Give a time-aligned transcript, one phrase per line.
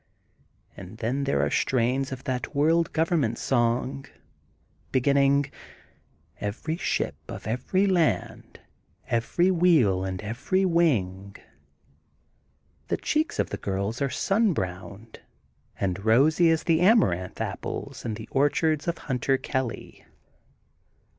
[0.75, 4.07] ''And then there are strains of that World Government song,
[4.91, 5.51] beginning:
[6.39, 8.59] Every ship of every land,
[9.09, 11.35] every wheel and every wing.''
[12.87, 15.19] The cheeks of the girls are sun browned,
[15.79, 20.03] and rosy as the Amaranth Apples in^ the orch ards of Hunter Kelly.